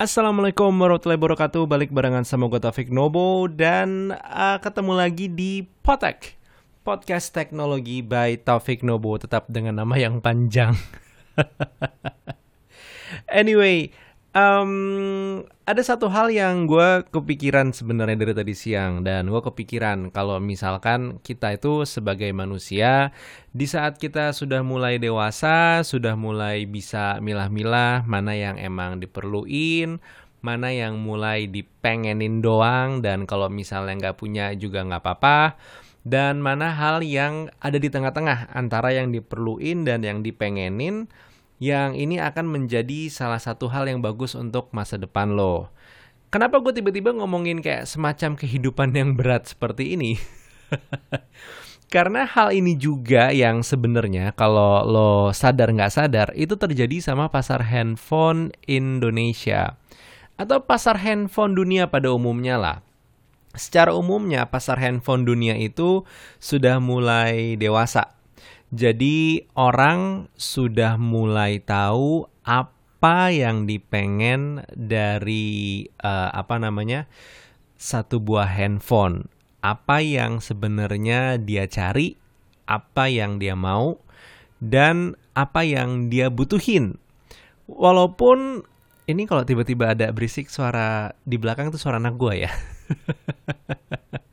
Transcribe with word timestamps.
Assalamualaikum 0.00 0.72
warahmatullahi 0.80 1.20
wabarakatuh. 1.20 1.68
Balik 1.68 1.92
barengan 1.92 2.24
sama 2.24 2.48
gue 2.48 2.56
Taufik 2.56 2.88
Nobo 2.88 3.44
Dan 3.52 4.16
uh, 4.16 4.56
ketemu 4.56 4.96
lagi 4.96 5.28
di 5.28 5.68
Potek 5.84 6.40
Podcast 6.80 7.36
Teknologi 7.36 8.00
by 8.00 8.40
Taufik 8.40 8.80
Nobo 8.80 9.20
Tetap 9.20 9.52
dengan 9.52 9.84
nama 9.84 10.00
yang 10.00 10.24
panjang. 10.24 10.72
Anyway 13.28 13.92
um, 14.34 15.42
ada 15.66 15.82
satu 15.82 16.10
hal 16.10 16.30
yang 16.30 16.66
gue 16.66 17.06
kepikiran 17.10 17.70
sebenarnya 17.70 18.18
dari 18.18 18.34
tadi 18.34 18.54
siang 18.54 19.06
dan 19.06 19.30
gue 19.30 19.42
kepikiran 19.42 20.10
kalau 20.10 20.38
misalkan 20.42 21.22
kita 21.22 21.54
itu 21.54 21.86
sebagai 21.86 22.30
manusia 22.34 23.14
di 23.54 23.66
saat 23.66 23.98
kita 23.98 24.34
sudah 24.34 24.62
mulai 24.66 24.98
dewasa 24.98 25.82
sudah 25.86 26.14
mulai 26.14 26.66
bisa 26.66 27.18
milah-milah 27.22 28.02
mana 28.06 28.34
yang 28.34 28.56
emang 28.58 28.98
diperluin 28.98 30.02
mana 30.40 30.72
yang 30.72 30.96
mulai 30.96 31.44
dipengenin 31.44 32.40
doang 32.40 33.04
dan 33.04 33.28
kalau 33.28 33.52
misalnya 33.52 34.08
nggak 34.08 34.16
punya 34.18 34.56
juga 34.56 34.80
nggak 34.82 35.02
apa-apa 35.04 35.60
dan 36.00 36.40
mana 36.40 36.72
hal 36.72 37.04
yang 37.04 37.52
ada 37.60 37.76
di 37.76 37.92
tengah-tengah 37.92 38.56
antara 38.56 38.96
yang 38.96 39.12
diperluin 39.12 39.84
dan 39.84 40.00
yang 40.00 40.24
dipengenin 40.24 41.12
yang 41.60 41.92
ini 41.92 42.16
akan 42.16 42.48
menjadi 42.48 43.12
salah 43.12 43.38
satu 43.38 43.68
hal 43.68 43.84
yang 43.84 44.00
bagus 44.00 44.32
untuk 44.32 44.72
masa 44.72 44.96
depan 44.96 45.36
lo. 45.36 45.68
Kenapa 46.32 46.56
gue 46.64 46.72
tiba-tiba 46.72 47.12
ngomongin 47.12 47.60
kayak 47.60 47.84
semacam 47.84 48.32
kehidupan 48.34 48.96
yang 48.96 49.12
berat 49.12 49.52
seperti 49.52 49.92
ini? 49.92 50.16
Karena 51.94 52.22
hal 52.22 52.54
ini 52.54 52.78
juga 52.78 53.34
yang 53.34 53.66
sebenarnya 53.66 54.30
kalau 54.38 54.86
lo 54.86 55.12
sadar 55.34 55.74
nggak 55.74 55.90
sadar 55.90 56.28
itu 56.38 56.54
terjadi 56.54 57.02
sama 57.02 57.28
pasar 57.28 57.66
handphone 57.66 58.54
Indonesia 58.70 59.74
atau 60.38 60.62
pasar 60.62 61.02
handphone 61.02 61.58
dunia 61.58 61.90
pada 61.90 62.14
umumnya 62.14 62.56
lah. 62.56 62.78
Secara 63.58 63.90
umumnya 63.90 64.46
pasar 64.46 64.78
handphone 64.78 65.26
dunia 65.26 65.58
itu 65.58 66.06
sudah 66.38 66.78
mulai 66.78 67.58
dewasa 67.58 68.19
jadi 68.70 69.50
orang 69.58 70.30
sudah 70.38 70.94
mulai 70.94 71.58
tahu 71.58 72.30
apa 72.46 73.34
yang 73.34 73.66
dipengen 73.66 74.62
dari 74.70 75.90
uh, 76.06 76.30
apa 76.30 76.54
namanya 76.62 77.10
satu 77.74 78.22
buah 78.22 78.46
handphone. 78.46 79.26
Apa 79.58 79.98
yang 80.06 80.38
sebenarnya 80.38 81.42
dia 81.42 81.66
cari, 81.66 82.14
apa 82.70 83.10
yang 83.10 83.42
dia 83.42 83.58
mau, 83.58 83.98
dan 84.62 85.18
apa 85.34 85.66
yang 85.66 86.06
dia 86.06 86.30
butuhin. 86.30 86.94
Walaupun 87.66 88.62
ini 89.10 89.26
kalau 89.26 89.42
tiba-tiba 89.42 89.98
ada 89.98 90.14
berisik 90.14 90.46
suara 90.46 91.10
di 91.26 91.42
belakang 91.42 91.74
itu 91.74 91.78
suara 91.82 91.98
anak 91.98 92.14
gue 92.14 92.46
ya. 92.46 92.52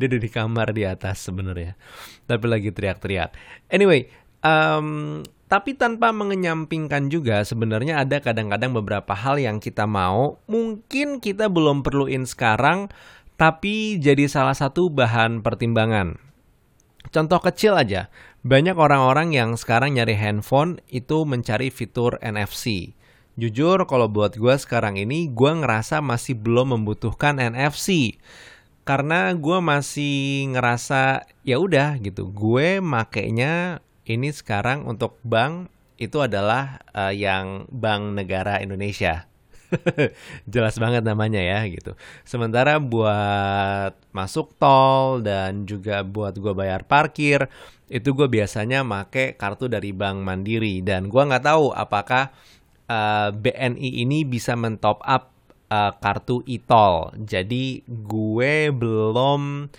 dia 0.00 0.08
ada 0.08 0.18
di 0.18 0.30
kamar 0.32 0.72
di 0.72 0.88
atas 0.88 1.20
sebenarnya. 1.20 1.76
Tapi 2.24 2.44
lagi 2.48 2.72
teriak-teriak. 2.72 3.36
Anyway 3.68 4.08
um, 4.40 5.20
tapi 5.50 5.76
tanpa 5.76 6.14
mengenyampingkan 6.14 7.12
juga 7.12 7.44
sebenarnya 7.44 8.00
ada 8.00 8.22
kadang-kadang 8.22 8.72
beberapa 8.72 9.12
hal 9.12 9.36
yang 9.36 9.60
kita 9.60 9.84
mau 9.84 10.40
mungkin 10.48 11.20
kita 11.20 11.52
belum 11.52 11.84
perluin 11.84 12.24
sekarang 12.24 12.88
tapi 13.36 14.00
jadi 14.00 14.24
salah 14.24 14.56
satu 14.56 14.88
bahan 14.88 15.44
pertimbangan. 15.44 16.16
Contoh 17.12 17.40
kecil 17.44 17.76
aja 17.76 18.08
banyak 18.40 18.76
orang-orang 18.76 19.36
yang 19.36 19.60
sekarang 19.60 20.00
nyari 20.00 20.16
handphone 20.16 20.80
itu 20.88 21.28
mencari 21.28 21.68
fitur 21.68 22.16
NFC 22.24 22.96
Jujur 23.40 23.88
kalau 23.88 24.04
buat 24.12 24.36
gue 24.36 24.52
sekarang 24.60 25.00
ini 25.00 25.32
gue 25.32 25.52
ngerasa 25.64 26.04
masih 26.04 26.36
belum 26.36 26.76
membutuhkan 26.76 27.40
NFC 27.40 28.20
karena 28.90 29.30
gue 29.38 29.58
masih 29.62 30.50
ngerasa 30.50 31.22
ya 31.46 31.62
udah 31.62 31.94
gitu. 32.02 32.26
Gue 32.26 32.82
makainya 32.82 33.78
ini 34.02 34.34
sekarang 34.34 34.82
untuk 34.90 35.14
bank 35.22 35.70
itu 35.94 36.18
adalah 36.18 36.82
uh, 36.90 37.14
yang 37.14 37.70
Bank 37.70 38.18
Negara 38.18 38.58
Indonesia. 38.58 39.30
Jelas 40.50 40.74
banget 40.82 41.06
namanya 41.06 41.38
ya 41.38 41.62
gitu. 41.70 41.94
Sementara 42.26 42.82
buat 42.82 43.94
masuk 44.10 44.58
tol 44.58 45.22
dan 45.22 45.70
juga 45.70 46.02
buat 46.02 46.34
gue 46.34 46.50
bayar 46.50 46.82
parkir 46.82 47.46
itu 47.86 48.10
gue 48.10 48.26
biasanya 48.26 48.82
make 48.82 49.38
kartu 49.38 49.70
dari 49.70 49.94
Bank 49.94 50.18
Mandiri. 50.26 50.82
Dan 50.82 51.06
gue 51.06 51.22
nggak 51.22 51.46
tahu 51.46 51.70
apakah 51.70 52.34
uh, 52.90 53.30
eh, 53.30 53.38
BNI 53.38 54.02
ini 54.02 54.26
bisa 54.26 54.58
mentop 54.58 54.98
up 55.06 55.29
uh, 55.70 55.92
kartu 55.96 56.42
e-tol. 56.44 57.14
Jadi 57.16 57.86
gue 57.86 58.68
belum 58.74 59.70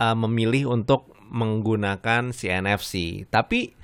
uh, 0.00 0.16
memilih 0.26 0.72
untuk 0.72 1.12
menggunakan 1.28 2.32
si 2.32 2.48
NFC. 2.48 3.24
Tapi 3.28 3.76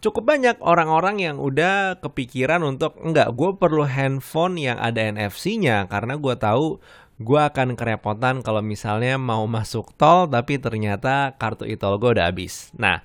cukup 0.00 0.24
banyak 0.24 0.56
orang-orang 0.62 1.20
yang 1.20 1.36
udah 1.36 2.00
kepikiran 2.00 2.64
untuk 2.64 2.96
enggak, 3.02 3.34
gue 3.34 3.50
perlu 3.58 3.84
handphone 3.84 4.56
yang 4.56 4.78
ada 4.80 5.10
NFC-nya 5.10 5.90
karena 5.90 6.16
gue 6.16 6.34
tahu 6.38 6.80
gue 7.20 7.40
akan 7.40 7.76
kerepotan 7.76 8.40
kalau 8.40 8.64
misalnya 8.64 9.20
mau 9.20 9.44
masuk 9.44 9.92
tol 10.00 10.24
tapi 10.24 10.56
ternyata 10.56 11.36
kartu 11.36 11.68
e-tol 11.68 12.00
gue 12.00 12.16
udah 12.16 12.32
habis. 12.32 12.72
Nah, 12.80 13.04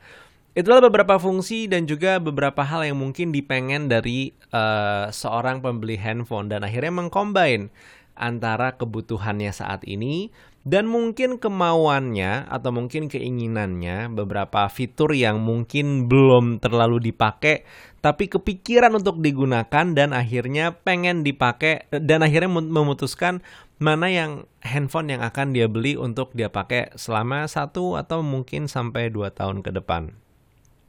Itulah 0.56 0.80
beberapa 0.88 1.20
fungsi 1.20 1.68
dan 1.68 1.84
juga 1.84 2.16
beberapa 2.16 2.64
hal 2.64 2.88
yang 2.88 2.96
mungkin 2.96 3.36
dipengen 3.36 3.92
dari 3.92 4.32
uh, 4.56 5.12
seorang 5.12 5.60
pembeli 5.60 6.00
handphone 6.00 6.48
dan 6.48 6.64
akhirnya 6.64 6.96
mengcombine 6.96 7.68
antara 8.16 8.80
kebutuhannya 8.80 9.52
saat 9.52 9.84
ini 9.84 10.32
dan 10.66 10.90
mungkin 10.90 11.38
kemauannya 11.38 12.50
atau 12.50 12.74
mungkin 12.74 13.06
keinginannya 13.06 14.10
beberapa 14.10 14.66
fitur 14.72 15.14
yang 15.14 15.38
mungkin 15.38 16.10
belum 16.10 16.58
terlalu 16.58 17.14
dipakai 17.14 17.68
tapi 18.02 18.26
kepikiran 18.30 18.94
untuk 18.98 19.22
digunakan 19.22 19.86
dan 19.94 20.14
akhirnya 20.14 20.74
pengen 20.74 21.22
dipakai 21.22 21.86
dan 21.90 22.26
akhirnya 22.26 22.50
memutuskan 22.50 23.46
mana 23.78 24.08
yang 24.08 24.32
handphone 24.66 25.12
yang 25.14 25.22
akan 25.22 25.52
dia 25.52 25.68
beli 25.68 26.00
untuk 26.00 26.32
dia 26.32 26.48
pakai 26.48 26.96
selama 26.96 27.46
satu 27.46 28.00
atau 28.00 28.24
mungkin 28.24 28.72
sampai 28.72 29.12
dua 29.12 29.34
tahun 29.34 29.62
ke 29.62 29.74
depan. 29.74 30.16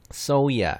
So 0.07 0.47
ya, 0.47 0.55
yeah. 0.55 0.77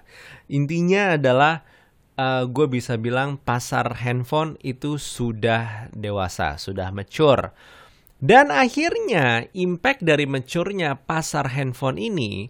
intinya 0.47 1.19
adalah 1.19 1.67
uh, 2.17 2.43
gue 2.49 2.67
bisa 2.67 2.97
bilang 2.97 3.37
pasar 3.37 4.01
handphone 4.03 4.57
itu 4.65 4.97
sudah 4.99 5.87
dewasa, 5.93 6.57
sudah 6.59 6.89
mature. 6.91 7.53
Dan 8.17 8.49
akhirnya 8.49 9.45
impact 9.53 10.01
dari 10.01 10.25
maturenya 10.25 10.97
pasar 10.97 11.53
handphone 11.53 12.01
ini 12.01 12.49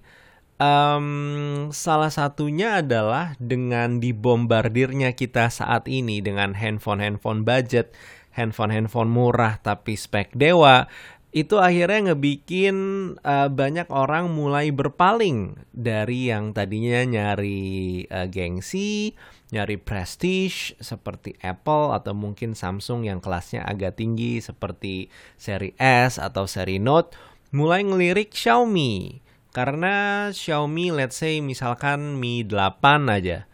um, 0.64 1.68
salah 1.76 2.08
satunya 2.08 2.80
adalah 2.80 3.36
dengan 3.36 4.00
dibombardirnya 4.00 5.12
kita 5.12 5.52
saat 5.52 5.92
ini 5.92 6.24
dengan 6.24 6.56
handphone-handphone 6.56 7.44
budget, 7.44 7.92
handphone-handphone 8.32 9.12
murah 9.12 9.60
tapi 9.60 10.00
spek 10.00 10.32
dewa 10.40 10.88
itu 11.36 11.60
akhirnya 11.60 12.12
ngebikin 12.12 12.78
uh, 13.22 13.52
banyak 13.52 13.92
orang 13.92 14.32
mulai 14.32 14.72
berpaling 14.72 15.60
dari 15.70 16.32
yang 16.32 16.56
tadinya 16.56 17.04
nyari 17.04 18.08
uh, 18.08 18.26
gengsi, 18.32 19.14
nyari 19.52 19.80
prestige 19.80 20.76
seperti 20.80 21.40
Apple 21.40 21.96
atau 21.96 22.12
mungkin 22.12 22.54
Samsung 22.56 23.08
yang 23.08 23.24
kelasnya 23.24 23.64
agak 23.64 24.00
tinggi 24.00 24.44
seperti 24.44 25.08
seri 25.40 25.72
S 25.80 26.20
atau 26.20 26.44
seri 26.50 26.80
Note, 26.84 27.16
mulai 27.56 27.88
ngelirik 27.88 28.36
Xiaomi. 28.36 29.24
Karena 29.56 30.28
Xiaomi 30.30 30.92
let's 30.92 31.18
say 31.18 31.40
misalkan 31.40 32.20
Mi 32.20 32.44
8 32.44 32.84
aja 33.08 33.48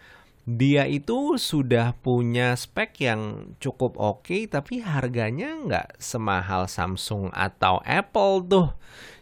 dia 0.44 0.84
itu 0.92 1.40
sudah 1.40 1.96
punya 2.04 2.52
spek 2.60 3.00
yang 3.00 3.56
cukup 3.64 3.96
oke 3.96 4.28
okay, 4.28 4.44
tapi 4.44 4.84
harganya 4.84 5.56
nggak 5.56 5.88
semahal 6.04 6.68
Samsung 6.68 7.32
atau 7.32 7.80
Apple 7.88 8.44
tuh 8.52 8.70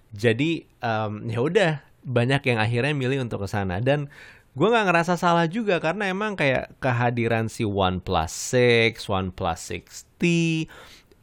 jadi 0.10 0.66
um, 0.82 1.30
ya 1.30 1.40
udah 1.46 1.72
banyak 2.02 2.42
yang 2.50 2.58
akhirnya 2.58 2.94
milih 2.98 3.22
untuk 3.22 3.46
ke 3.46 3.48
sana 3.54 3.78
dan 3.78 4.10
gue 4.52 4.68
nggak 4.68 4.88
ngerasa 4.92 5.16
salah 5.16 5.48
juga 5.48 5.80
karena 5.80 6.12
emang 6.12 6.36
kayak 6.36 6.76
kehadiran 6.84 7.48
si 7.48 7.64
OnePlus 7.64 8.34
6, 8.52 9.08
OnePlus 9.08 9.62
6T 9.72 10.24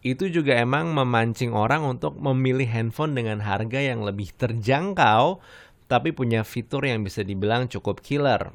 itu 0.01 0.25
juga 0.31 0.57
emang 0.57 0.95
memancing 0.95 1.53
orang 1.53 1.85
untuk 1.85 2.17
memilih 2.17 2.65
handphone 2.71 3.13
dengan 3.13 3.45
harga 3.45 3.83
yang 3.83 4.01
lebih 4.07 4.33
terjangkau 4.33 5.43
tapi 5.91 6.13
punya 6.17 6.47
fitur 6.47 6.89
yang 6.89 7.05
bisa 7.05 7.21
dibilang 7.21 7.69
cukup 7.69 8.01
killer 8.01 8.55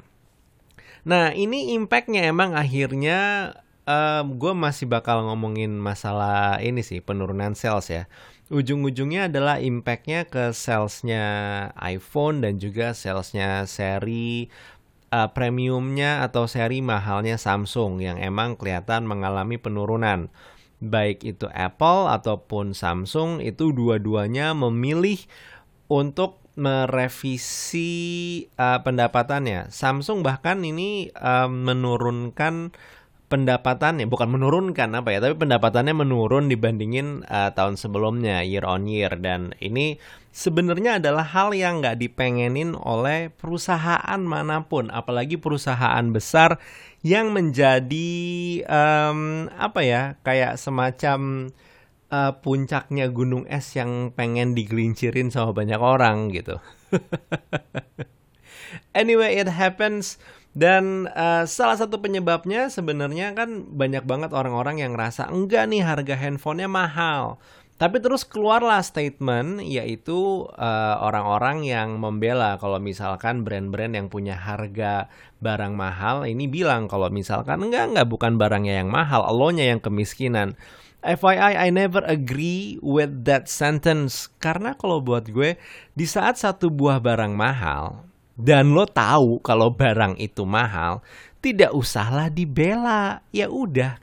Nah 1.04 1.36
ini 1.36 1.76
impactnya 1.76 2.32
emang 2.32 2.56
akhirnya 2.56 3.52
um, 3.84 4.40
gue 4.40 4.52
masih 4.56 4.88
bakal 4.88 5.28
ngomongin 5.28 5.76
masalah 5.76 6.58
ini 6.64 6.80
sih 6.80 7.04
penurunan 7.04 7.52
sales 7.52 7.92
ya. 7.92 8.04
Ujung-ujungnya 8.52 9.32
adalah 9.32 9.56
impactnya 9.56 10.28
ke 10.28 10.52
salesnya 10.52 11.24
iPhone 11.80 12.44
dan 12.44 12.60
juga 12.60 12.92
salesnya 12.92 13.64
seri 13.64 14.52
uh, 15.08 15.32
premiumnya 15.32 16.20
atau 16.20 16.44
seri 16.44 16.84
mahalnya 16.84 17.40
Samsung 17.40 18.04
yang 18.04 18.20
emang 18.20 18.60
kelihatan 18.60 19.08
mengalami 19.08 19.56
penurunan. 19.56 20.28
Baik 20.84 21.24
itu 21.24 21.48
Apple 21.56 22.12
ataupun 22.12 22.76
Samsung 22.76 23.40
itu 23.40 23.72
dua-duanya 23.72 24.52
memilih 24.52 25.24
untuk 25.88 26.44
merevisi 26.60 27.90
uh, 28.60 28.84
pendapatannya. 28.84 29.72
Samsung 29.72 30.20
bahkan 30.20 30.60
ini 30.60 31.08
uh, 31.16 31.48
menurunkan 31.48 32.76
pendapatannya 33.28 34.04
bukan 34.04 34.28
menurunkan 34.36 34.92
apa 34.94 35.16
ya 35.16 35.18
tapi 35.24 35.34
pendapatannya 35.40 35.96
menurun 35.96 36.52
dibandingin 36.52 37.24
uh, 37.24 37.50
tahun 37.56 37.80
sebelumnya 37.80 38.44
year 38.44 38.68
on 38.68 38.84
year. 38.84 39.10
Dan 39.16 39.56
ini 39.58 39.96
sebenarnya 40.30 41.00
adalah 41.00 41.24
hal 41.24 41.56
yang 41.56 41.80
nggak 41.80 41.98
dipengenin 41.98 42.76
oleh 42.76 43.32
perusahaan 43.32 44.20
mana 44.20 44.68
pun 44.68 44.92
apalagi 44.92 45.40
perusahaan 45.40 46.04
besar 46.12 46.60
yang 47.04 47.32
menjadi 47.32 48.10
um, 48.68 49.48
apa 49.56 49.80
ya 49.84 50.02
kayak 50.24 50.56
semacam 50.60 51.50
uh, 52.12 52.32
puncaknya 52.40 53.08
gunung 53.10 53.44
es 53.48 53.72
yang 53.76 54.12
pengen 54.12 54.52
digelincirin 54.52 55.32
sama 55.32 55.56
banyak 55.56 55.80
orang 55.80 56.30
gitu. 56.32 56.60
Anyway 58.94 59.38
it 59.38 59.50
happens 59.50 60.18
dan 60.54 61.10
uh, 61.10 61.42
salah 61.50 61.74
satu 61.74 61.98
penyebabnya 61.98 62.70
sebenarnya 62.70 63.34
kan 63.34 63.66
banyak 63.74 64.06
banget 64.06 64.30
orang-orang 64.30 64.78
yang 64.78 64.94
ngerasa 64.94 65.26
enggak 65.26 65.66
nih 65.66 65.82
harga 65.82 66.14
handphonenya 66.14 66.70
mahal. 66.70 67.42
Tapi 67.74 67.98
terus 67.98 68.22
keluarlah 68.22 68.78
statement 68.86 69.58
yaitu 69.66 70.46
uh, 70.54 70.96
orang-orang 71.02 71.66
yang 71.66 71.98
membela 71.98 72.54
kalau 72.62 72.78
misalkan 72.78 73.42
brand-brand 73.42 73.98
yang 73.98 74.06
punya 74.06 74.38
harga 74.38 75.10
barang 75.42 75.74
mahal 75.74 76.22
ini 76.22 76.46
bilang 76.46 76.86
kalau 76.86 77.10
misalkan 77.10 77.58
enggak 77.66 77.90
enggak 77.90 78.06
bukan 78.06 78.38
barangnya 78.38 78.78
yang 78.78 78.94
mahal, 78.94 79.26
elonya 79.26 79.74
yang 79.74 79.82
kemiskinan. 79.82 80.54
FYI, 81.04 81.66
I 81.66 81.68
never 81.68 82.00
agree 82.06 82.78
with 82.80 83.26
that 83.26 83.50
sentence 83.50 84.30
karena 84.38 84.72
kalau 84.78 85.02
buat 85.02 85.28
gue 85.28 85.58
di 85.92 86.06
saat 86.08 86.40
satu 86.40 86.70
buah 86.72 87.02
barang 87.02 87.34
mahal 87.34 88.13
dan 88.34 88.74
lo 88.74 88.86
tahu 88.86 89.38
kalau 89.42 89.70
barang 89.70 90.18
itu 90.18 90.42
mahal, 90.42 91.02
tidak 91.38 91.70
usahlah 91.70 92.26
dibela. 92.26 93.22
Ya 93.30 93.46
udah, 93.46 93.98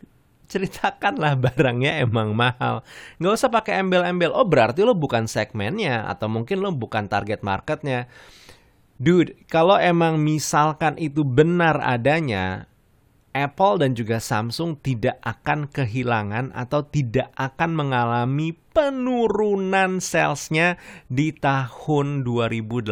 ceritakanlah 0.52 1.40
barangnya 1.40 2.04
emang 2.04 2.36
mahal. 2.36 2.84
Nggak 3.20 3.34
usah 3.40 3.50
pakai 3.52 3.80
embel-embel. 3.80 4.36
Oh 4.36 4.44
berarti 4.44 4.84
lo 4.84 4.92
bukan 4.92 5.28
segmennya 5.28 6.08
atau 6.12 6.28
mungkin 6.28 6.60
lo 6.60 6.76
bukan 6.76 7.08
target 7.08 7.40
marketnya. 7.44 8.12
Dude, 9.02 9.34
kalau 9.50 9.82
emang 9.82 10.22
misalkan 10.22 10.94
itu 11.02 11.26
benar 11.26 11.82
adanya, 11.82 12.70
Apple 13.34 13.82
dan 13.82 13.98
juga 13.98 14.22
Samsung 14.22 14.78
tidak 14.78 15.18
akan 15.26 15.66
kehilangan 15.72 16.54
atau 16.54 16.86
tidak 16.86 17.34
akan 17.34 17.72
mengalami 17.74 18.61
penurunan 18.72 20.00
salesnya 20.00 20.80
di 21.08 21.36
tahun 21.36 22.24
2018 22.24 22.90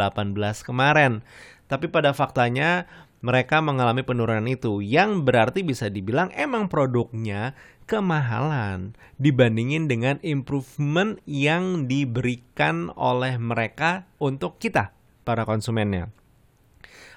kemarin. 0.64 1.24
Tapi 1.72 1.88
pada 1.88 2.12
faktanya 2.12 2.88
mereka 3.20 3.60
mengalami 3.60 4.04
penurunan 4.04 4.48
itu 4.48 4.80
yang 4.80 5.28
berarti 5.28 5.64
bisa 5.64 5.92
dibilang 5.92 6.32
emang 6.36 6.72
produknya 6.72 7.52
kemahalan 7.84 8.96
dibandingin 9.18 9.90
dengan 9.90 10.22
improvement 10.24 11.20
yang 11.28 11.90
diberikan 11.90 12.94
oleh 12.96 13.36
mereka 13.36 14.08
untuk 14.22 14.62
kita 14.62 14.96
para 15.28 15.44
konsumennya. 15.44 16.19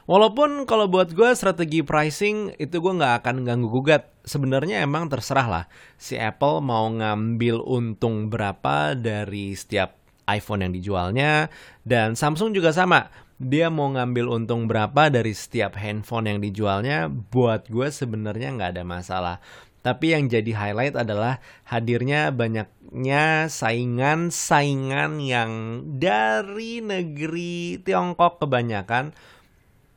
Walaupun 0.02 0.66
kalau 0.66 0.90
buat 0.90 1.14
gue 1.14 1.30
strategi 1.38 1.86
pricing 1.86 2.58
itu 2.58 2.82
gue 2.82 2.92
nggak 2.98 3.22
akan 3.22 3.46
ganggu 3.46 3.70
gugat. 3.70 4.10
Sebenarnya 4.22 4.86
emang 4.86 5.10
terserah 5.10 5.46
lah 5.50 5.64
si 5.98 6.14
Apple 6.14 6.62
mau 6.62 6.86
ngambil 6.90 7.58
untung 7.62 8.30
berapa 8.30 8.94
dari 8.94 9.54
setiap 9.54 9.98
iPhone 10.30 10.62
yang 10.62 10.72
dijualnya 10.74 11.50
dan 11.86 12.14
Samsung 12.14 12.54
juga 12.54 12.74
sama. 12.74 13.10
Dia 13.42 13.74
mau 13.74 13.90
ngambil 13.90 14.30
untung 14.30 14.70
berapa 14.70 15.10
dari 15.10 15.34
setiap 15.34 15.74
handphone 15.74 16.30
yang 16.30 16.38
dijualnya. 16.38 17.10
Buat 17.10 17.66
gue 17.66 17.90
sebenarnya 17.90 18.54
nggak 18.54 18.78
ada 18.78 18.84
masalah. 18.86 19.36
Tapi 19.82 20.14
yang 20.14 20.30
jadi 20.30 20.54
highlight 20.54 20.94
adalah 20.94 21.42
hadirnya 21.66 22.30
banyaknya 22.30 23.50
saingan-saingan 23.50 25.18
yang 25.18 25.50
dari 25.98 26.78
negeri 26.78 27.82
Tiongkok 27.82 28.38
kebanyakan 28.38 29.10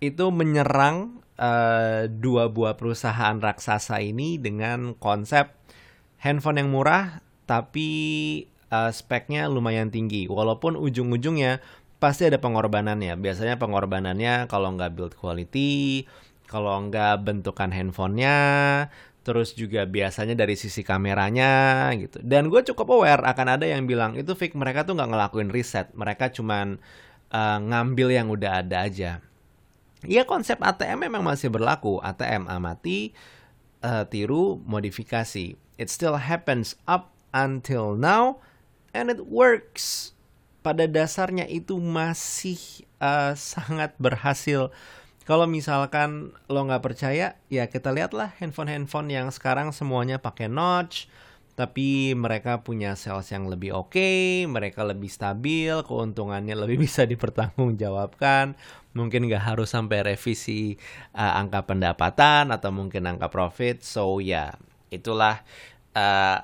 itu 0.03 0.25
menyerang 0.31 1.23
uh, 1.39 2.07
dua 2.11 2.51
buah 2.51 2.75
perusahaan 2.75 3.37
raksasa 3.39 3.99
ini 4.03 4.39
dengan 4.39 4.95
konsep 4.97 5.51
handphone 6.19 6.59
yang 6.63 6.69
murah 6.71 7.21
tapi 7.45 7.89
uh, 8.73 8.91
speknya 8.91 9.47
lumayan 9.47 9.93
tinggi. 9.93 10.25
Walaupun 10.25 10.75
ujung-ujungnya 10.75 11.61
pasti 12.01 12.27
ada 12.27 12.41
pengorbanannya. 12.41 13.15
Biasanya 13.19 13.55
pengorbanannya 13.61 14.49
kalau 14.49 14.73
nggak 14.75 14.91
build 14.97 15.13
quality 15.15 16.05
kalau 16.45 16.77
nggak 16.87 17.25
bentukan 17.25 17.73
handphonenya 17.73 18.37
terus 19.25 19.57
juga 19.57 19.89
biasanya 19.89 20.37
dari 20.37 20.53
sisi 20.53 20.85
kameranya 20.85 21.89
gitu. 21.97 22.21
Dan 22.21 22.53
gue 22.53 22.61
cukup 22.61 22.93
aware 22.93 23.25
akan 23.25 23.57
ada 23.57 23.65
yang 23.65 23.89
bilang 23.89 24.13
itu 24.13 24.37
fake. 24.37 24.53
Mereka 24.53 24.85
tuh 24.85 24.93
nggak 24.93 25.09
ngelakuin 25.09 25.49
riset. 25.49 25.89
Mereka 25.97 26.29
cuman 26.37 26.77
uh, 27.33 27.57
ngambil 27.57 28.07
yang 28.13 28.27
udah 28.29 28.61
ada 28.61 28.85
aja 28.85 29.25
Ya 30.05 30.23
konsep 30.23 30.61
ATM 30.61 31.09
memang 31.09 31.25
masih 31.25 31.49
berlaku. 31.49 31.99
ATM 32.01 32.49
amati, 32.49 33.13
uh, 33.85 34.05
tiru, 34.07 34.61
modifikasi. 34.63 35.57
It 35.75 35.87
still 35.91 36.17
happens 36.17 36.79
up 36.87 37.11
until 37.35 37.93
now 37.99 38.39
and 38.95 39.11
it 39.11 39.27
works. 39.27 40.15
Pada 40.65 40.89
dasarnya 40.89 41.45
itu 41.45 41.77
masih 41.77 42.57
uh, 42.97 43.37
sangat 43.37 43.93
berhasil. 44.01 44.73
Kalau 45.25 45.49
misalkan 45.49 46.37
lo 46.45 46.61
nggak 46.65 46.85
percaya, 46.85 47.37
ya 47.49 47.65
kita 47.65 47.89
lihatlah 47.89 48.33
handphone-handphone 48.37 49.09
yang 49.09 49.27
sekarang 49.33 49.73
semuanya 49.73 50.21
pakai 50.21 50.45
notch, 50.45 51.09
tapi 51.55 52.11
mereka 52.11 52.67
punya 52.67 52.99
sales 52.99 53.31
yang 53.31 53.47
lebih 53.47 53.71
oke, 53.71 53.95
okay, 53.95 54.43
mereka 54.43 54.83
lebih 54.83 55.07
stabil, 55.07 55.71
keuntungannya 55.87 56.51
lebih 56.51 56.77
bisa 56.85 57.07
dipertanggungjawabkan, 57.07 58.59
mungkin 58.91 59.31
nggak 59.31 59.55
harus 59.55 59.71
sampai 59.71 60.03
revisi 60.03 60.75
uh, 61.15 61.39
angka 61.39 61.63
pendapatan 61.63 62.51
atau 62.51 62.75
mungkin 62.75 63.07
angka 63.07 63.31
profit. 63.31 63.81
So 63.87 64.19
ya, 64.19 64.27
yeah, 64.27 64.49
itulah 64.91 65.47
uh, 65.95 66.43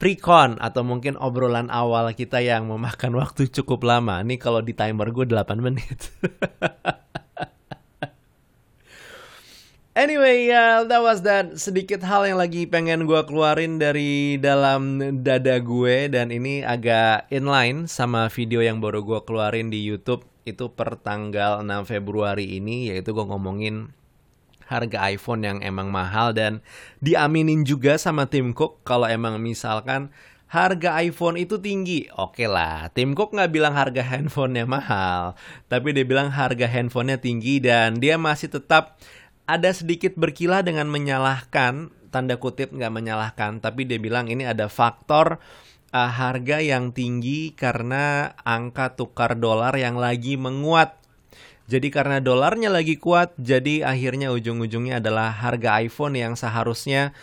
precon 0.00 0.56
atau 0.56 0.80
mungkin 0.80 1.20
obrolan 1.20 1.68
awal 1.68 2.16
kita 2.16 2.40
yang 2.40 2.64
memakan 2.72 3.12
waktu 3.20 3.52
cukup 3.52 3.84
lama. 3.84 4.24
Ini 4.24 4.40
kalau 4.40 4.64
di 4.64 4.72
timer 4.72 5.12
gue 5.12 5.28
8 5.28 5.60
menit. 5.60 6.00
Anyway, 10.00 10.48
uh, 10.48 10.88
that 10.88 11.04
was 11.04 11.20
that 11.28 11.60
sedikit 11.60 12.00
hal 12.00 12.24
yang 12.24 12.40
lagi 12.40 12.64
pengen 12.64 13.04
gue 13.04 13.20
keluarin 13.28 13.76
dari 13.76 14.40
dalam 14.40 14.96
dada 15.20 15.60
gue 15.60 16.08
dan 16.08 16.32
ini 16.32 16.64
agak 16.64 17.28
inline 17.28 17.84
sama 17.84 18.32
video 18.32 18.64
yang 18.64 18.80
baru 18.80 19.04
gue 19.04 19.20
keluarin 19.28 19.68
di 19.68 19.84
YouTube 19.84 20.24
itu 20.48 20.72
per 20.72 20.96
tanggal 21.04 21.60
6 21.60 21.84
Februari 21.84 22.56
ini 22.56 22.88
yaitu 22.88 23.12
gue 23.12 23.28
ngomongin 23.28 23.92
harga 24.72 25.04
iPhone 25.12 25.44
yang 25.44 25.60
emang 25.60 25.92
mahal 25.92 26.32
dan 26.32 26.64
diaminin 27.04 27.68
juga 27.68 28.00
sama 28.00 28.24
Tim 28.24 28.56
Cook 28.56 28.80
kalau 28.88 29.04
emang 29.04 29.36
misalkan 29.36 30.08
harga 30.48 30.96
iPhone 30.98 31.36
itu 31.36 31.60
tinggi. 31.62 32.10
Oke 32.16 32.48
lah, 32.48 32.88
Tim 32.96 33.12
Cook 33.12 33.36
nggak 33.36 33.52
bilang 33.52 33.76
harga 33.76 34.00
handphonenya 34.00 34.64
mahal, 34.64 35.36
tapi 35.68 35.92
dia 35.92 36.08
bilang 36.08 36.32
harga 36.32 36.64
handphonenya 36.64 37.20
tinggi 37.20 37.60
dan 37.60 38.00
dia 38.00 38.16
masih 38.16 38.48
tetap 38.48 38.98
ada 39.56 39.70
sedikit 39.74 40.14
berkilah 40.14 40.62
dengan 40.62 40.86
menyalahkan 40.86 41.90
tanda 42.10 42.36
kutip 42.36 42.74
nggak 42.74 42.92
menyalahkan, 42.92 43.62
tapi 43.62 43.86
dia 43.86 43.96
bilang 44.02 44.26
ini 44.26 44.44
ada 44.44 44.66
faktor 44.66 45.38
uh, 45.94 46.10
harga 46.10 46.58
yang 46.58 46.90
tinggi 46.90 47.54
karena 47.54 48.34
angka 48.42 48.98
tukar 48.98 49.38
dolar 49.38 49.72
yang 49.78 49.96
lagi 49.96 50.34
menguat. 50.34 50.98
Jadi 51.70 51.86
karena 51.94 52.18
dolarnya 52.18 52.66
lagi 52.66 52.98
kuat, 52.98 53.30
jadi 53.38 53.86
akhirnya 53.86 54.34
ujung-ujungnya 54.34 54.98
adalah 54.98 55.30
harga 55.30 55.78
iPhone 55.78 56.18
yang 56.18 56.34
seharusnya 56.34 57.14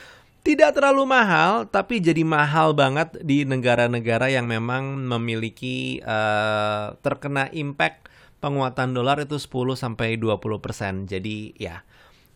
tidak 0.48 0.80
terlalu 0.80 1.04
mahal, 1.04 1.68
tapi 1.68 2.00
jadi 2.00 2.24
mahal 2.24 2.72
banget 2.72 3.12
di 3.20 3.44
negara-negara 3.44 4.32
yang 4.32 4.48
memang 4.48 4.96
memiliki 5.04 6.00
uh, 6.00 6.96
terkena 7.04 7.52
impact 7.52 8.08
penguatan 8.40 8.96
dolar 8.96 9.20
itu 9.20 9.36
10 9.36 9.76
sampai 9.76 10.16
20%. 10.16 11.12
Jadi 11.12 11.52
ya, 11.60 11.84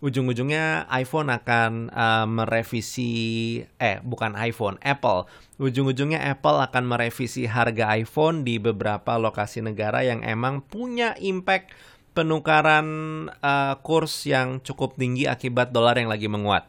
ujung-ujungnya 0.01 0.89
iPhone 0.89 1.29
akan 1.29 1.93
uh, 1.93 2.25
merevisi 2.25 3.11
eh 3.77 4.01
bukan 4.01 4.33
iPhone, 4.33 4.81
Apple. 4.81 5.29
Ujung-ujungnya 5.61 6.17
Apple 6.33 6.57
akan 6.57 6.83
merevisi 6.89 7.45
harga 7.45 7.93
iPhone 7.93 8.41
di 8.41 8.57
beberapa 8.57 9.21
lokasi 9.21 9.61
negara 9.61 10.01
yang 10.01 10.25
emang 10.25 10.65
punya 10.65 11.13
impact 11.21 11.77
penukaran 12.17 12.85
uh, 13.39 13.77
kurs 13.85 14.25
yang 14.27 14.59
cukup 14.65 14.97
tinggi 14.97 15.29
akibat 15.29 15.69
dolar 15.69 15.95
yang 15.95 16.09
lagi 16.09 16.25
menguat. 16.25 16.67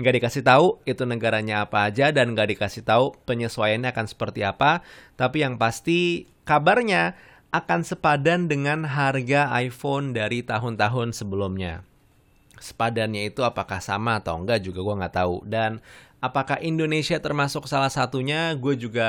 Nggak 0.00 0.16
dikasih 0.16 0.42
tahu 0.42 0.80
itu 0.88 1.04
negaranya 1.04 1.68
apa 1.68 1.84
aja 1.84 2.08
dan 2.08 2.32
nggak 2.32 2.56
dikasih 2.56 2.82
tahu 2.82 3.12
penyesuaiannya 3.28 3.92
akan 3.92 4.06
seperti 4.08 4.40
apa. 4.40 4.80
Tapi 5.20 5.44
yang 5.44 5.60
pasti 5.60 6.24
kabarnya 6.48 7.12
akan 7.52 7.84
sepadan 7.84 8.48
dengan 8.48 8.88
harga 8.88 9.52
iPhone 9.60 10.16
dari 10.16 10.40
tahun-tahun 10.40 11.12
sebelumnya. 11.12 11.89
Sepadannya 12.60 13.32
itu 13.32 13.40
apakah 13.40 13.80
sama 13.80 14.20
atau 14.20 14.36
enggak 14.36 14.60
juga 14.60 14.84
gue 14.84 14.94
nggak 15.00 15.16
tahu. 15.16 15.36
Dan 15.48 15.80
apakah 16.20 16.60
Indonesia 16.60 17.16
termasuk 17.18 17.64
salah 17.64 17.90
satunya 17.90 18.52
gue 18.54 18.76
juga 18.76 19.08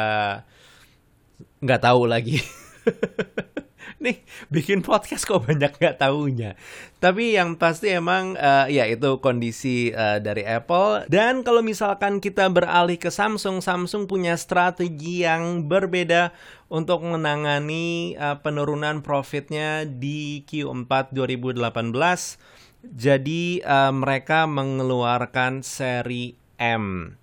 nggak 1.60 1.82
tahu 1.84 2.08
lagi. 2.08 2.40
nih 4.02 4.18
bikin 4.50 4.82
podcast 4.82 5.30
kok 5.30 5.46
banyak 5.46 5.78
nggak 5.78 6.02
tahunya. 6.02 6.58
Tapi 6.98 7.38
yang 7.38 7.54
pasti 7.58 7.94
emang 7.94 8.34
uh, 8.34 8.66
ya 8.66 8.90
itu 8.90 9.22
kondisi 9.22 9.94
uh, 9.94 10.18
dari 10.18 10.42
Apple. 10.42 11.06
Dan 11.08 11.46
kalau 11.46 11.62
misalkan 11.62 12.18
kita 12.18 12.50
beralih 12.50 12.98
ke 12.98 13.14
Samsung, 13.14 13.62
Samsung 13.62 14.10
punya 14.10 14.34
strategi 14.38 15.22
yang 15.22 15.70
berbeda 15.70 16.34
untuk 16.74 17.06
menangani 17.06 18.18
uh, 18.18 18.42
penurunan 18.42 19.06
profitnya 19.06 19.86
di 19.86 20.42
Q4 20.50 21.14
2018. 21.14 22.61
Jadi 22.82 23.62
uh, 23.62 23.94
mereka 23.94 24.50
mengeluarkan 24.50 25.62
seri 25.62 26.34
M. 26.58 27.18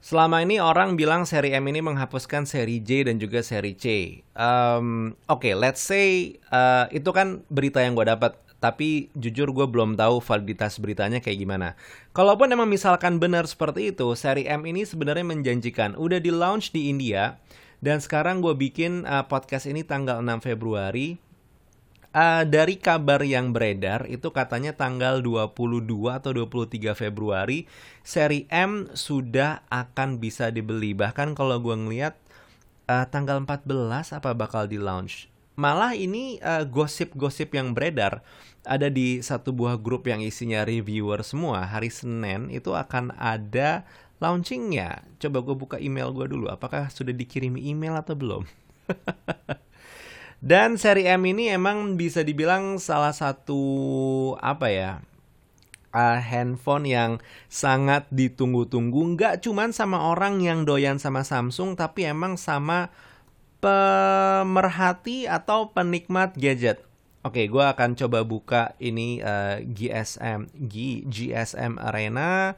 Selama 0.00 0.38
ini 0.38 0.62
orang 0.62 0.94
bilang 0.94 1.26
seri 1.26 1.50
M 1.50 1.66
ini 1.66 1.82
menghapuskan 1.82 2.46
seri 2.46 2.78
J 2.78 3.10
dan 3.10 3.18
juga 3.18 3.42
seri 3.42 3.74
C. 3.74 4.18
Um, 4.38 5.18
Oke, 5.26 5.50
okay, 5.50 5.54
let's 5.58 5.82
say 5.82 6.38
uh, 6.54 6.86
itu 6.94 7.10
kan 7.10 7.42
berita 7.50 7.82
yang 7.82 7.98
gue 7.98 8.06
dapat, 8.06 8.38
tapi 8.62 9.10
jujur 9.18 9.50
gue 9.50 9.66
belum 9.66 9.98
tahu 9.98 10.22
validitas 10.22 10.78
beritanya 10.78 11.18
kayak 11.18 11.42
gimana. 11.42 11.68
Kalaupun 12.14 12.48
emang 12.54 12.70
misalkan 12.70 13.18
benar 13.18 13.50
seperti 13.50 13.90
itu, 13.90 14.06
seri 14.14 14.46
M 14.46 14.62
ini 14.64 14.86
sebenarnya 14.86 15.26
menjanjikan. 15.26 15.98
Udah 15.98 16.22
di 16.22 16.30
launch 16.30 16.70
di 16.70 16.86
India, 16.86 17.42
dan 17.84 18.00
sekarang 18.00 18.40
gue 18.40 18.54
bikin 18.56 19.04
uh, 19.04 19.26
podcast 19.26 19.68
ini 19.68 19.84
tanggal 19.84 20.22
6 20.22 20.40
Februari. 20.40 21.18
Uh, 22.16 22.48
dari 22.48 22.80
kabar 22.80 23.20
yang 23.20 23.52
beredar 23.52 24.08
itu 24.08 24.32
katanya 24.32 24.72
tanggal 24.72 25.20
22 25.20 25.84
atau 26.16 26.32
23 26.32 26.96
Februari 26.96 27.68
seri 28.00 28.48
M 28.48 28.88
sudah 28.96 29.60
akan 29.68 30.16
bisa 30.16 30.48
dibeli. 30.48 30.96
Bahkan 30.96 31.36
kalau 31.36 31.60
gue 31.60 31.76
ngeliat 31.76 32.16
uh, 32.88 33.04
tanggal 33.12 33.44
14 33.44 34.16
apa 34.16 34.32
bakal 34.32 34.64
di 34.64 34.80
launch. 34.80 35.28
Malah 35.60 35.92
ini 35.92 36.40
gosip-gosip 36.72 37.52
uh, 37.52 37.56
yang 37.60 37.76
beredar 37.76 38.24
ada 38.64 38.88
di 38.88 39.20
satu 39.20 39.52
buah 39.52 39.76
grup 39.76 40.08
yang 40.08 40.24
isinya 40.24 40.64
reviewer 40.64 41.20
semua. 41.20 41.68
Hari 41.68 41.92
Senin 41.92 42.48
itu 42.48 42.72
akan 42.72 43.12
ada 43.20 43.84
launchingnya. 44.24 45.04
Coba 45.20 45.44
gue 45.44 45.52
buka 45.52 45.76
email 45.76 46.16
gue 46.16 46.32
dulu. 46.32 46.48
Apakah 46.48 46.88
sudah 46.88 47.12
dikirimi 47.12 47.60
email 47.68 47.92
atau 48.00 48.16
belum? 48.16 48.48
Dan 50.40 50.76
seri 50.76 51.08
M 51.08 51.24
ini 51.24 51.48
emang 51.48 51.96
bisa 51.96 52.20
dibilang 52.20 52.76
salah 52.76 53.12
satu 53.16 53.60
apa 54.38 54.68
ya? 54.68 54.92
Uh, 55.96 56.20
handphone 56.20 56.84
yang 56.84 57.12
sangat 57.48 58.04
ditunggu-tunggu 58.12 59.16
nggak 59.16 59.40
cuman 59.40 59.72
sama 59.72 60.12
orang 60.12 60.44
yang 60.44 60.68
doyan 60.68 61.00
sama 61.00 61.24
Samsung 61.24 61.72
tapi 61.72 62.04
emang 62.04 62.36
sama 62.36 62.92
pemerhati 63.64 65.24
atau 65.24 65.72
penikmat 65.72 66.36
gadget. 66.36 66.84
Oke, 67.24 67.48
gue 67.50 67.64
akan 67.64 67.98
coba 67.98 68.22
buka 68.22 68.62
ini 68.78 69.18
uh, 69.18 69.58
GSM 69.64 70.52
G, 70.68 71.02
GSM 71.08 71.80
Arena 71.80 72.54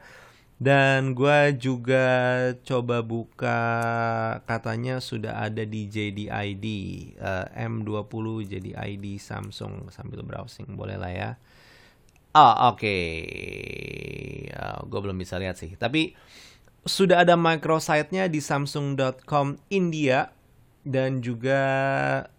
dan 0.59 1.15
gue 1.15 1.55
juga 1.55 2.05
coba 2.67 2.99
buka 2.99 3.59
katanya 4.43 4.99
sudah 4.99 5.39
ada 5.39 5.63
di 5.63 5.87
JDID 5.87 6.65
uh, 7.15 7.47
M20 7.55 8.25
JDID 8.43 9.05
Samsung 9.23 9.87
sambil 9.87 10.19
browsing 10.27 10.75
boleh 10.75 10.99
lah 10.99 11.11
ya. 11.15 11.31
Oh 12.35 12.75
oke, 12.75 12.83
okay. 12.83 13.01
uh, 14.51 14.83
gue 14.83 14.99
belum 14.99 15.17
bisa 15.17 15.39
lihat 15.39 15.55
sih. 15.55 15.73
Tapi 15.79 16.13
sudah 16.83 17.23
ada 17.23 17.39
microsite-nya 17.39 18.27
di 18.27 18.43
Samsung.com 18.43 19.57
India 19.71 20.35
dan 20.83 21.23
juga 21.23 21.61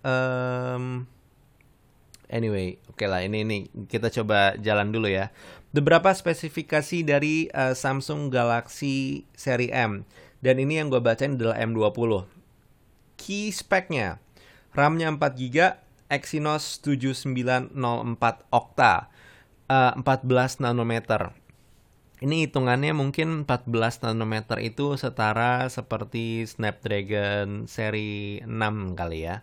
um, 0.01 1.05
anyway 2.33 2.79
oke 2.89 2.97
okay 2.97 3.07
lah 3.11 3.21
ini 3.21 3.45
ini 3.45 3.59
kita 3.91 4.09
coba 4.09 4.57
jalan 4.57 4.95
dulu 4.95 5.11
ya 5.11 5.29
beberapa 5.71 6.11
spesifikasi 6.11 7.07
dari 7.07 7.47
uh, 7.55 7.75
Samsung 7.75 8.31
Galaxy 8.31 9.27
seri 9.39 9.71
M. 9.71 10.03
Dan 10.41 10.57
ini 10.59 10.81
yang 10.81 10.89
gue 10.89 10.99
bacain 10.99 11.37
adalah 11.37 11.61
M20. 11.61 12.25
Key 13.21 13.53
speknya, 13.53 14.17
RAM-nya 14.73 15.13
4GB, 15.13 15.77
Exynos 16.11 16.81
7904 16.83 17.77
Octa, 18.51 19.13
uh, 19.69 19.93
14 20.01 20.65
nanometer. 20.65 21.37
Ini 22.21 22.49
hitungannya 22.49 22.93
mungkin 22.93 23.49
14 23.49 24.05
nanometer 24.05 24.61
itu 24.61 24.97
setara 25.01 25.65
seperti 25.73 26.45
Snapdragon 26.45 27.65
seri 27.65 28.45
6 28.45 28.99
kali 28.99 29.25
ya. 29.25 29.41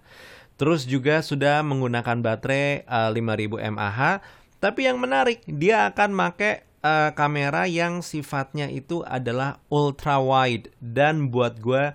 Terus 0.58 0.90
juga 0.90 1.22
sudah 1.22 1.62
menggunakan 1.62 2.22
baterai 2.22 2.86
uh, 2.90 3.14
5000 3.14 3.74
mAh 3.78 4.22
tapi 4.58 4.90
yang 4.90 4.98
menarik, 4.98 5.46
dia 5.46 5.86
akan 5.90 6.18
pakai 6.18 6.68
uh, 6.82 7.12
kamera 7.14 7.70
yang 7.70 8.02
sifatnya 8.02 8.70
itu 8.72 9.06
adalah 9.06 9.62
ultra 9.70 10.18
wide 10.18 10.74
dan 10.82 11.30
buat 11.30 11.62
gue 11.62 11.94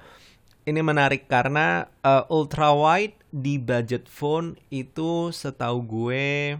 ini 0.62 0.78
menarik 0.78 1.26
karena 1.26 1.90
uh, 2.06 2.22
ultra 2.30 2.70
wide 2.70 3.18
di 3.34 3.58
budget 3.58 4.06
phone 4.06 4.54
itu 4.70 5.34
setahu 5.34 5.82
gue 5.82 6.54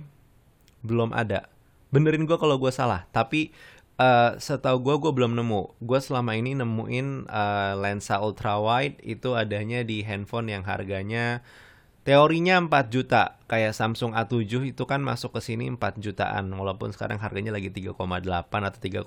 belum 0.83 1.15
ada. 1.15 1.47
Benerin 1.95 2.27
gue 2.27 2.35
kalau 2.35 2.59
gue 2.59 2.73
salah, 2.75 3.07
tapi 3.15 3.55
uh, 4.03 4.35
setahu 4.43 4.83
gue 4.83 4.95
gue 5.07 5.13
belum 5.15 5.39
nemu. 5.39 5.79
Gue 5.79 6.01
selama 6.03 6.35
ini 6.35 6.59
nemuin 6.59 7.31
uh, 7.31 7.79
lensa 7.79 8.19
ultra 8.19 8.59
wide 8.59 8.99
itu 9.07 9.39
adanya 9.39 9.87
di 9.87 10.03
handphone 10.03 10.51
yang 10.51 10.67
harganya 10.67 11.47
Teorinya 12.03 12.59
4 12.59 12.91
juta, 12.91 13.39
kayak 13.47 13.79
Samsung 13.79 14.19
A7 14.19 14.75
itu 14.75 14.83
kan 14.91 14.99
masuk 14.99 15.39
ke 15.39 15.41
sini 15.55 15.71
4 15.71 16.03
jutaan, 16.03 16.51
walaupun 16.51 16.91
sekarang 16.91 17.23
harganya 17.23 17.55
lagi 17.55 17.71
3,8 17.71 17.95
atau 18.51 18.81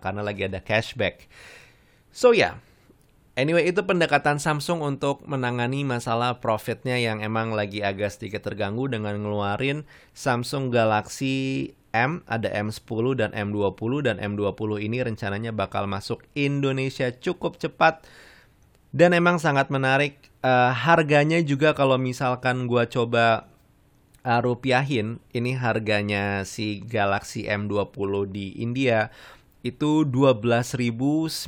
karena 0.00 0.22
lagi 0.24 0.48
ada 0.48 0.64
cashback. 0.64 1.28
So 2.08 2.32
ya, 2.32 2.40
yeah. 2.40 2.54
anyway 3.36 3.68
itu 3.68 3.84
pendekatan 3.84 4.40
Samsung 4.40 4.80
untuk 4.80 5.20
menangani 5.28 5.84
masalah 5.84 6.40
profitnya 6.40 6.96
yang 6.96 7.20
emang 7.20 7.52
lagi 7.52 7.84
agak 7.84 8.08
sedikit 8.08 8.40
terganggu 8.48 8.88
dengan 8.88 9.20
ngeluarin 9.20 9.84
Samsung 10.16 10.72
Galaxy 10.72 11.76
M, 11.92 12.24
ada 12.24 12.48
M10 12.48 13.04
dan 13.20 13.30
M20 13.36 13.92
dan 14.00 14.16
M20 14.16 14.80
ini 14.80 15.04
rencananya 15.04 15.52
bakal 15.52 15.84
masuk 15.84 16.24
Indonesia 16.32 17.12
cukup 17.12 17.60
cepat 17.60 18.00
dan 18.90 19.14
emang 19.14 19.38
sangat 19.38 19.70
menarik 19.70 20.18
uh, 20.42 20.74
harganya 20.74 21.38
juga 21.42 21.74
kalau 21.74 21.94
misalkan 21.96 22.66
gue 22.66 22.84
coba 22.90 23.46
uh, 24.26 24.40
rupiahin, 24.42 25.22
ini 25.30 25.54
harganya 25.56 26.42
si 26.42 26.82
Galaxy 26.82 27.46
M20 27.46 28.12
di 28.30 28.46
India 28.58 29.14
itu 29.60 30.08
12.990 30.08 31.46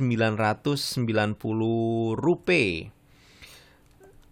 rupiah. 2.13 2.93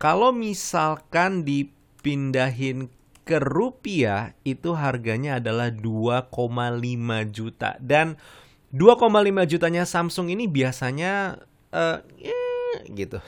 Kalau 0.01 0.33
misalkan 0.33 1.45
dipindahin 1.45 2.89
ke 3.21 3.37
rupiah 3.37 4.33
itu 4.41 4.73
harganya 4.73 5.37
adalah 5.37 5.69
2,5 5.69 6.33
juta 7.29 7.77
dan 7.77 8.17
2,5 8.73 8.97
jutanya 9.45 9.85
Samsung 9.85 10.33
ini 10.33 10.49
biasanya 10.49 11.37
uh, 11.69 12.01
eh, 12.17 12.40
gitu. 12.91 13.19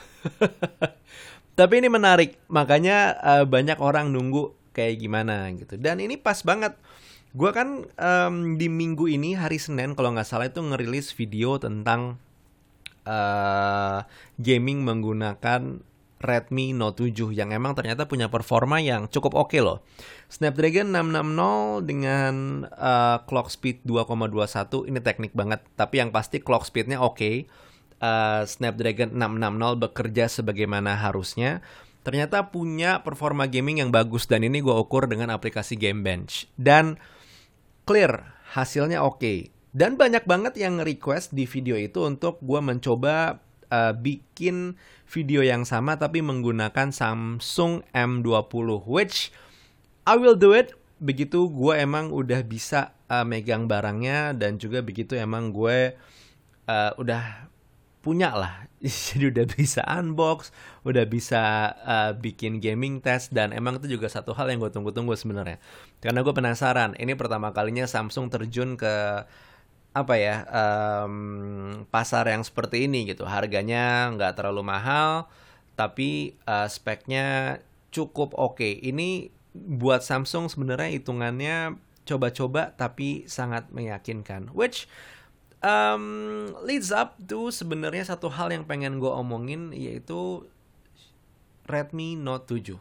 Tapi 1.58 1.74
ini 1.78 1.86
menarik, 1.86 2.34
makanya 2.50 3.14
uh, 3.22 3.44
banyak 3.46 3.78
orang 3.78 4.10
nunggu 4.10 4.50
kayak 4.74 4.98
gimana 4.98 5.46
gitu. 5.54 5.78
Dan 5.78 6.02
ini 6.02 6.18
pas 6.18 6.42
banget. 6.42 6.74
Gue 7.34 7.50
kan 7.50 7.86
um, 7.98 8.34
di 8.58 8.66
minggu 8.70 9.10
ini 9.10 9.34
hari 9.34 9.58
Senin 9.58 9.94
kalau 9.98 10.14
nggak 10.14 10.26
salah 10.26 10.50
itu 10.50 10.62
ngerilis 10.62 11.14
video 11.14 11.58
tentang 11.58 12.18
uh, 13.06 14.06
gaming 14.38 14.86
menggunakan 14.86 15.82
Redmi 16.24 16.72
Note 16.72 17.10
7 17.10 17.36
yang 17.36 17.52
emang 17.52 17.76
ternyata 17.76 18.08
punya 18.08 18.32
performa 18.32 18.80
yang 18.80 19.10
cukup 19.10 19.34
oke 19.34 19.54
okay 19.54 19.60
loh. 19.62 19.82
Snapdragon 20.30 20.90
660 20.90 21.84
dengan 21.90 22.34
uh, 22.70 23.22
clock 23.28 23.50
speed 23.50 23.82
2,21 23.86 24.88
ini 24.90 24.98
teknik 25.02 25.32
banget, 25.36 25.60
tapi 25.78 26.00
yang 26.00 26.10
pasti 26.10 26.42
clock 26.42 26.66
speednya 26.66 26.98
oke. 26.98 27.18
Okay 27.18 27.46
uh, 28.00 28.42
Snapdragon 28.48 29.14
660 29.14 29.84
bekerja 29.84 30.24
sebagaimana 30.30 30.98
harusnya. 30.98 31.62
ternyata 32.04 32.52
punya 32.52 33.00
performa 33.00 33.48
gaming 33.48 33.80
yang 33.80 33.88
bagus 33.88 34.28
dan 34.28 34.44
ini 34.44 34.60
gue 34.60 34.76
ukur 34.76 35.08
dengan 35.08 35.32
aplikasi 35.32 35.72
Game 35.80 36.04
Bench 36.04 36.44
dan 36.60 37.00
clear 37.88 38.36
hasilnya 38.52 39.00
oke 39.00 39.24
okay. 39.24 39.38
dan 39.72 39.96
banyak 39.96 40.28
banget 40.28 40.60
yang 40.60 40.84
request 40.84 41.32
di 41.32 41.48
video 41.48 41.80
itu 41.80 42.04
untuk 42.04 42.44
gue 42.44 42.60
mencoba 42.60 43.40
uh, 43.72 43.96
bikin 43.96 44.76
video 45.08 45.40
yang 45.40 45.64
sama 45.64 45.96
tapi 45.96 46.20
menggunakan 46.20 46.92
Samsung 46.92 47.88
M20 47.96 48.68
which 48.84 49.32
I 50.04 50.20
will 50.20 50.36
do 50.36 50.52
it 50.52 50.76
begitu 51.00 51.48
gue 51.48 51.74
emang 51.80 52.12
udah 52.12 52.44
bisa 52.44 52.92
uh, 53.08 53.24
megang 53.24 53.64
barangnya 53.64 54.36
dan 54.36 54.60
juga 54.60 54.84
begitu 54.84 55.16
emang 55.16 55.50
gue 55.50 55.96
uh, 56.68 56.92
udah 57.00 57.48
punya 58.04 58.36
lah. 58.36 58.68
Jadi 58.84 59.32
udah 59.32 59.46
bisa 59.48 59.80
unbox 59.88 60.52
udah 60.84 61.08
bisa 61.08 61.72
uh, 61.80 62.12
bikin 62.12 62.60
gaming 62.60 63.00
test 63.00 63.32
dan 63.32 63.56
emang 63.56 63.80
itu 63.80 63.96
juga 63.96 64.12
satu 64.12 64.36
hal 64.36 64.52
yang 64.52 64.60
gue 64.60 64.68
tunggu-tunggu 64.68 65.16
sebenarnya. 65.16 65.56
Karena 66.04 66.20
gue 66.20 66.34
penasaran 66.36 66.92
ini 67.00 67.16
pertama 67.16 67.56
kalinya 67.56 67.88
Samsung 67.88 68.28
terjun 68.28 68.76
ke 68.76 69.24
apa 69.94 70.14
ya 70.18 70.42
um, 70.50 71.86
pasar 71.88 72.28
yang 72.28 72.44
seperti 72.44 72.84
ini 72.84 73.08
gitu. 73.08 73.24
Harganya 73.24 74.12
nggak 74.12 74.36
terlalu 74.36 74.60
mahal 74.60 75.32
tapi 75.74 76.36
uh, 76.44 76.68
speknya 76.68 77.58
cukup 77.88 78.36
oke. 78.36 78.60
Okay. 78.60 78.76
ini 78.84 79.32
buat 79.54 80.04
Samsung 80.04 80.52
sebenarnya 80.52 80.98
hitungannya 81.00 81.80
coba-coba 82.04 82.76
tapi 82.76 83.24
sangat 83.24 83.72
meyakinkan. 83.72 84.52
Which 84.52 84.84
um, 85.64 86.04
leads 86.62 86.92
up 86.92 87.16
to 87.24 87.48
sebenarnya 87.48 88.04
satu 88.04 88.28
hal 88.28 88.52
yang 88.52 88.68
pengen 88.68 89.00
gue 89.00 89.08
omongin 89.08 89.72
yaitu 89.72 90.44
Redmi 91.64 92.20
Note 92.20 92.60
7. 92.60 92.76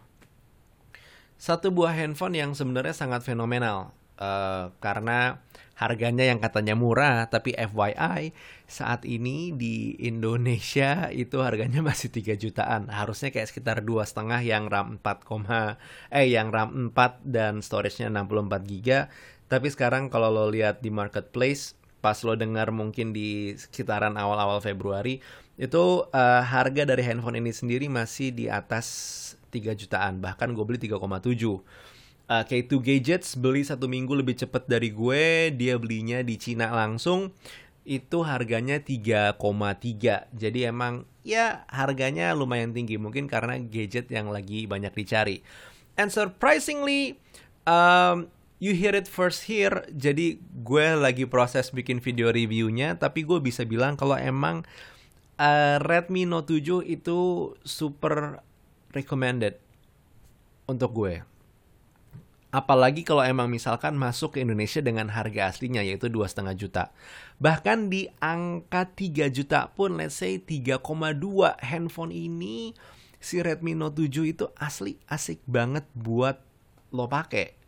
Satu 1.39 1.71
buah 1.71 1.95
handphone 1.95 2.35
yang 2.35 2.51
sebenarnya 2.51 2.91
sangat 2.91 3.23
fenomenal. 3.23 3.95
Uh, 4.13 4.69
karena 4.77 5.41
harganya 5.73 6.21
yang 6.21 6.37
katanya 6.37 6.77
murah 6.77 7.25
tapi 7.33 7.57
FYI 7.57 8.29
saat 8.69 9.09
ini 9.09 9.49
di 9.57 9.97
Indonesia 10.05 11.09
itu 11.23 11.41
harganya 11.41 11.79
masih 11.79 12.11
3 12.11 12.35
jutaan. 12.37 12.91
Harusnya 12.91 13.31
kayak 13.31 13.49
sekitar 13.49 13.81
dua 13.81 14.03
setengah 14.03 14.43
yang 14.43 14.67
RAM 14.67 14.99
4, 15.01 16.13
eh 16.13 16.27
yang 16.29 16.53
RAM 16.53 16.93
4 16.93 17.23
dan 17.25 17.63
storage-nya 17.63 18.11
64 18.11 18.69
GB 18.69 18.87
tapi 19.51 19.69
sekarang 19.69 20.09
kalau 20.09 20.33
lo 20.33 20.49
lihat 20.49 20.81
di 20.81 20.89
marketplace 20.89 21.77
pas 22.03 22.19
lo 22.27 22.35
dengar 22.35 22.75
mungkin 22.75 23.15
di 23.15 23.55
sekitaran 23.55 24.19
awal-awal 24.19 24.59
Februari 24.59 25.23
itu 25.55 26.03
uh, 26.03 26.41
harga 26.43 26.83
dari 26.83 26.99
handphone 27.07 27.39
ini 27.39 27.55
sendiri 27.55 27.87
masih 27.87 28.35
di 28.35 28.51
atas 28.51 28.87
3 29.55 29.71
jutaan 29.79 30.19
bahkan 30.19 30.51
gue 30.51 30.65
beli 30.67 30.83
3,7 30.83 30.99
uh, 30.99 31.61
K2 32.27 32.71
Gadgets 32.83 33.39
beli 33.39 33.63
satu 33.63 33.87
minggu 33.87 34.11
lebih 34.11 34.35
cepat 34.35 34.67
dari 34.67 34.91
gue 34.91 35.55
dia 35.55 35.79
belinya 35.79 36.19
di 36.19 36.35
Cina 36.35 36.75
langsung 36.75 37.31
itu 37.87 38.19
harganya 38.27 38.83
3,3 38.83 39.39
jadi 40.35 40.59
emang 40.67 41.07
ya 41.23 41.63
harganya 41.71 42.35
lumayan 42.35 42.75
tinggi 42.75 42.99
mungkin 42.99 43.31
karena 43.31 43.57
gadget 43.57 44.11
yang 44.11 44.29
lagi 44.29 44.67
banyak 44.67 44.91
dicari. 44.91 45.39
And 45.95 46.11
surprisingly 46.11 47.17
um, 47.63 48.27
you 48.63 48.71
hear 48.71 48.95
it 48.95 49.11
first 49.11 49.51
here. 49.51 49.83
Jadi 49.91 50.39
gue 50.39 50.87
lagi 50.95 51.27
proses 51.27 51.67
bikin 51.75 51.99
video 51.99 52.31
reviewnya, 52.31 52.95
tapi 52.95 53.27
gue 53.27 53.43
bisa 53.43 53.67
bilang 53.67 53.99
kalau 53.99 54.15
emang 54.15 54.63
uh, 55.35 55.83
Redmi 55.83 56.23
Note 56.23 56.63
7 56.63 56.87
itu 56.87 57.51
super 57.67 58.39
recommended 58.95 59.59
untuk 60.71 60.95
gue. 60.95 61.27
Apalagi 62.53 63.01
kalau 63.01 63.25
emang 63.25 63.49
misalkan 63.49 63.97
masuk 63.97 64.37
ke 64.37 64.45
Indonesia 64.45 64.79
dengan 64.79 65.09
harga 65.11 65.49
aslinya 65.51 65.81
yaitu 65.81 66.07
dua 66.07 66.29
setengah 66.29 66.53
juta. 66.55 66.83
Bahkan 67.41 67.89
di 67.89 68.07
angka 68.21 68.87
3 68.93 69.27
juta 69.33 69.73
pun 69.73 69.97
let's 69.97 70.21
say 70.21 70.37
3,2 70.37 70.85
handphone 71.65 72.13
ini 72.13 72.77
si 73.17 73.41
Redmi 73.41 73.73
Note 73.73 74.05
7 74.05 74.37
itu 74.37 74.45
asli 74.55 75.01
asik 75.09 75.41
banget 75.49 75.89
buat 75.97 76.45
lo 76.93 77.09
pakai 77.09 77.62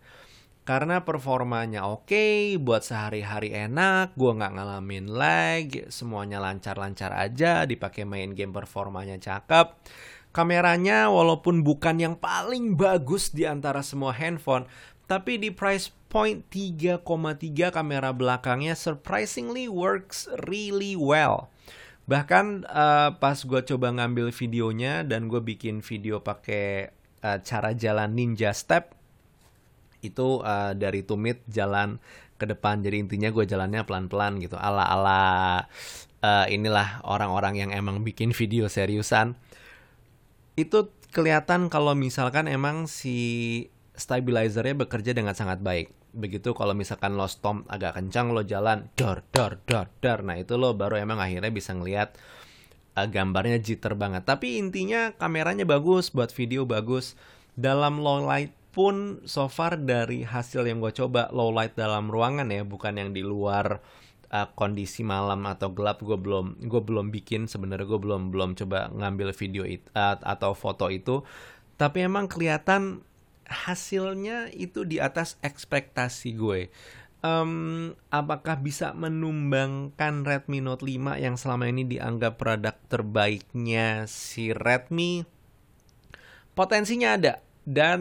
karena 0.66 1.06
performanya 1.06 1.86
oke, 1.86 2.10
okay, 2.10 2.58
buat 2.58 2.82
sehari-hari 2.82 3.54
enak, 3.54 4.18
gue 4.18 4.32
nggak 4.34 4.54
ngalamin 4.58 5.06
lag, 5.14 5.70
semuanya 5.94 6.42
lancar-lancar 6.42 7.14
aja, 7.14 7.70
dipakai 7.70 8.02
main 8.02 8.34
game 8.34 8.50
performanya 8.50 9.22
cakep. 9.22 9.78
Kameranya 10.34 11.14
walaupun 11.14 11.62
bukan 11.62 12.02
yang 12.02 12.16
paling 12.18 12.74
bagus 12.74 13.30
di 13.30 13.46
antara 13.46 13.86
semua 13.86 14.10
handphone, 14.18 14.66
tapi 15.06 15.38
di 15.38 15.54
price 15.54 15.94
point 16.10 16.42
3,3 16.50 17.06
kamera 17.70 18.10
belakangnya 18.10 18.74
surprisingly 18.74 19.70
works 19.70 20.26
really 20.50 20.98
well. 20.98 21.54
Bahkan 22.10 22.66
uh, 22.66 23.22
pas 23.22 23.38
gue 23.38 23.62
coba 23.70 23.94
ngambil 23.94 24.34
videonya 24.34 25.06
dan 25.06 25.30
gue 25.30 25.46
bikin 25.46 25.86
video 25.86 26.26
pakai 26.26 26.90
uh, 27.22 27.38
cara 27.46 27.78
jalan 27.78 28.18
ninja 28.18 28.50
step, 28.50 28.98
itu 30.14 30.42
uh, 30.46 30.76
dari 30.78 31.02
tumit 31.02 31.42
jalan 31.48 31.98
ke 32.36 32.46
depan. 32.46 32.84
Jadi 32.84 33.00
intinya 33.00 33.30
gue 33.32 33.48
jalannya 33.48 33.82
pelan-pelan 33.88 34.44
gitu. 34.44 34.60
Ala 34.60 34.84
ala 34.84 35.22
uh, 36.20 36.46
inilah 36.52 37.02
orang-orang 37.08 37.60
yang 37.60 37.72
emang 37.72 38.04
bikin 38.04 38.36
video 38.36 38.68
seriusan. 38.68 39.40
Itu 40.60 40.92
kelihatan 41.16 41.72
kalau 41.72 41.96
misalkan 41.96 42.52
emang 42.52 42.92
si 42.92 43.18
stabilizernya 43.96 44.76
bekerja 44.88 45.16
dengan 45.16 45.32
sangat 45.32 45.64
baik. 45.64 45.96
Begitu 46.16 46.56
kalau 46.56 46.76
misalkan 46.76 47.16
lo 47.16 47.28
stomp 47.28 47.68
agak 47.72 48.00
kencang 48.00 48.32
lo 48.32 48.44
jalan 48.44 48.92
dor 49.00 49.24
dor 49.32 49.60
dor 49.68 49.88
dor. 50.04 50.20
Nah 50.24 50.36
itu 50.40 50.60
lo 50.60 50.76
baru 50.76 51.00
emang 51.00 51.20
akhirnya 51.20 51.52
bisa 51.52 51.72
ngelihat 51.76 52.16
uh, 53.00 53.08
gambarnya 53.08 53.60
jitter 53.60 53.96
banget. 53.96 54.28
Tapi 54.28 54.60
intinya 54.60 55.16
kameranya 55.16 55.64
bagus 55.64 56.12
buat 56.12 56.32
video 56.32 56.68
bagus. 56.68 57.16
Dalam 57.56 58.04
low 58.04 58.20
light 58.20 58.52
pun 58.76 59.24
so 59.24 59.48
far 59.48 59.80
dari 59.80 60.28
hasil 60.28 60.68
yang 60.68 60.84
gue 60.84 60.92
coba 60.92 61.32
low 61.32 61.48
light 61.48 61.80
dalam 61.80 62.12
ruangan 62.12 62.52
ya 62.52 62.68
bukan 62.68 63.00
yang 63.00 63.16
di 63.16 63.24
luar 63.24 63.80
uh, 64.36 64.48
kondisi 64.52 65.08
malam 65.08 65.48
atau 65.48 65.72
gelap 65.72 66.04
gue 66.04 66.20
belum 66.20 66.68
gue 66.68 66.82
belum 66.84 67.08
bikin 67.08 67.48
sebenarnya 67.48 67.88
gue 67.88 68.00
belum 68.04 68.36
belum 68.36 68.60
coba 68.60 68.92
ngambil 68.92 69.32
video 69.32 69.64
itu 69.64 69.88
uh, 69.96 70.20
atau 70.20 70.52
foto 70.52 70.92
itu. 70.92 71.24
Tapi 71.80 72.04
emang 72.04 72.28
kelihatan 72.28 73.00
hasilnya 73.48 74.52
itu 74.52 74.84
di 74.84 75.00
atas 75.00 75.40
ekspektasi 75.40 76.36
gue. 76.36 76.68
Um, 77.26 77.96
apakah 78.14 78.60
bisa 78.62 78.94
menumbangkan 78.94 80.28
Redmi 80.28 80.62
Note 80.62 80.86
5 80.86 81.18
yang 81.18 81.40
selama 81.40 81.66
ini 81.72 81.88
dianggap 81.88 82.38
produk 82.38 82.76
terbaiknya 82.86 84.06
si 84.06 84.54
Redmi? 84.54 85.26
Potensinya 86.54 87.18
ada 87.18 87.42
dan 87.66 88.00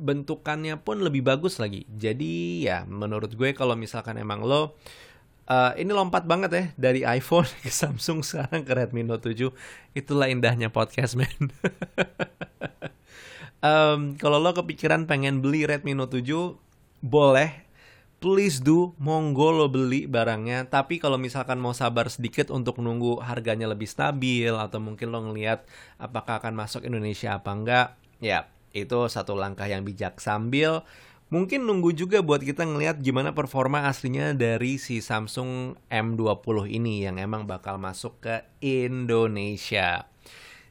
bentukannya 0.00 0.80
pun 0.80 1.04
lebih 1.04 1.20
bagus 1.20 1.60
lagi. 1.60 1.84
Jadi 1.92 2.64
ya 2.64 2.88
menurut 2.88 3.36
gue 3.36 3.52
kalau 3.52 3.76
misalkan 3.76 4.16
emang 4.16 4.40
lo 4.40 4.74
uh, 5.46 5.72
ini 5.76 5.92
lompat 5.92 6.24
banget 6.24 6.50
ya 6.50 6.64
dari 6.80 7.00
iPhone 7.04 7.46
ke 7.62 7.68
Samsung 7.68 8.24
sekarang 8.24 8.64
ke 8.64 8.72
Redmi 8.72 9.04
Note 9.04 9.36
7. 9.36 9.52
Itulah 9.92 10.32
indahnya 10.32 10.72
podcast 10.72 11.14
man. 11.20 11.52
um, 13.60 14.16
kalau 14.16 14.40
lo 14.40 14.56
kepikiran 14.56 15.04
pengen 15.04 15.44
beli 15.44 15.68
Redmi 15.68 15.92
Note 15.92 16.24
7 16.24 16.56
boleh 17.04 17.68
please 18.22 18.62
do 18.62 18.94
monggo 19.02 19.50
lo 19.50 19.66
beli 19.66 20.06
barangnya 20.06 20.70
tapi 20.70 21.02
kalau 21.02 21.18
misalkan 21.18 21.58
mau 21.58 21.74
sabar 21.74 22.06
sedikit 22.06 22.54
untuk 22.54 22.78
nunggu 22.78 23.18
harganya 23.18 23.66
lebih 23.66 23.90
stabil 23.90 24.54
atau 24.54 24.78
mungkin 24.78 25.10
lo 25.10 25.26
ngelihat 25.26 25.66
apakah 25.98 26.38
akan 26.38 26.54
masuk 26.54 26.86
Indonesia 26.86 27.34
apa 27.34 27.50
enggak 27.50 27.88
ya 28.22 28.46
itu 28.72 28.98
satu 29.08 29.36
langkah 29.36 29.68
yang 29.68 29.84
bijak 29.84 30.18
sambil 30.18 30.84
mungkin 31.32 31.64
nunggu 31.64 31.96
juga 31.96 32.20
buat 32.20 32.44
kita 32.44 32.68
ngelihat 32.68 33.00
gimana 33.00 33.32
performa 33.32 33.88
aslinya 33.88 34.36
dari 34.36 34.76
si 34.76 35.00
Samsung 35.00 35.80
M20 35.88 36.68
ini 36.68 37.08
yang 37.08 37.16
emang 37.16 37.48
bakal 37.48 37.80
masuk 37.80 38.20
ke 38.20 38.44
Indonesia. 38.60 40.04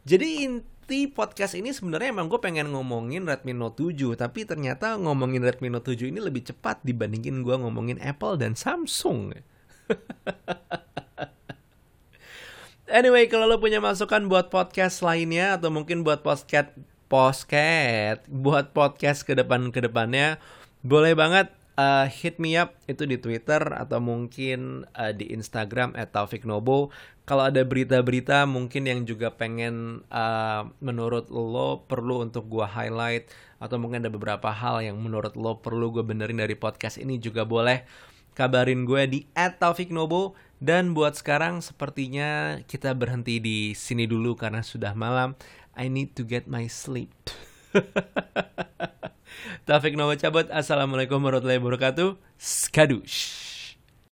Jadi 0.05 0.45
inti 0.45 1.09
podcast 1.09 1.57
ini 1.57 1.73
sebenarnya 1.73 2.13
emang 2.13 2.29
gue 2.29 2.37
pengen 2.37 2.69
ngomongin 2.77 3.25
Redmi 3.25 3.57
Note 3.57 3.89
7 3.89 4.13
tapi 4.13 4.45
ternyata 4.45 5.01
ngomongin 5.01 5.41
Redmi 5.41 5.73
Note 5.73 5.97
7 5.97 6.13
ini 6.13 6.21
lebih 6.21 6.45
cepat 6.53 6.85
dibandingin 6.85 7.41
gue 7.41 7.57
ngomongin 7.57 7.97
Apple 7.97 8.37
dan 8.37 8.53
Samsung. 8.53 9.33
anyway, 13.01 13.25
kalau 13.25 13.49
lo 13.49 13.57
punya 13.57 13.81
masukan 13.81 14.29
buat 14.29 14.53
podcast 14.53 15.01
lainnya 15.01 15.57
atau 15.57 15.73
mungkin 15.73 16.05
buat 16.05 16.21
podcast 16.21 16.69
podcast 17.12 18.24
buat 18.32 18.71
podcast 18.71 19.28
ke 19.28 19.36
depan 19.36 19.76
ke 19.76 19.84
depannya 19.84 20.39
boleh 20.80 21.12
banget 21.12 21.52
uh, 21.76 22.08
hit 22.08 22.39
me 22.39 22.56
up. 22.56 22.80
Itu 22.88 23.04
di 23.04 23.19
Twitter 23.19 23.60
atau 23.60 24.00
mungkin 24.00 24.88
uh, 24.95 25.12
di 25.12 25.36
Instagram 25.36 25.91
@taufiknobo 26.10 26.88
kalau 27.28 27.47
ada 27.47 27.62
berita-berita 27.62 28.50
mungkin 28.50 28.89
yang 28.89 29.04
juga 29.04 29.32
pengen 29.36 30.08
uh, 30.10 30.67
menurut 30.82 31.30
lo 31.30 31.86
perlu 31.86 32.26
untuk 32.26 32.50
gua 32.50 32.65
highlight 32.65 33.30
atau 33.62 33.78
mungkin 33.78 34.02
ada 34.02 34.12
beberapa 34.12 34.50
hal 34.50 34.82
yang 34.82 34.97
menurut 34.97 35.38
lo 35.38 35.62
perlu 35.62 35.93
gue 35.93 36.02
benerin 36.02 36.41
dari 36.41 36.58
podcast 36.58 36.97
ini 36.97 37.21
juga 37.21 37.45
boleh 37.45 37.86
kabarin 38.34 38.89
gue 38.89 39.02
di 39.06 39.19
@taufiknobo 39.38 40.34
dan 40.62 40.93
buat 40.97 41.17
sekarang 41.17 41.62
sepertinya 41.62 42.62
kita 42.69 42.93
berhenti 42.97 43.41
di 43.41 43.74
sini 43.74 44.06
dulu 44.06 44.38
karena 44.38 44.62
sudah 44.62 44.93
malam. 44.93 45.34
I 45.75 45.88
need 45.88 46.15
to 46.19 46.23
get 46.23 46.47
my 46.47 46.67
sleep. 46.67 47.13
Taufik 49.67 49.95
Novo 49.95 50.15
cabut. 50.19 50.51
Assalamualaikum 50.51 51.23
warahmatullahi 51.23 51.60
wabarakatuh. 51.60 52.19
Skadush. 52.36 53.50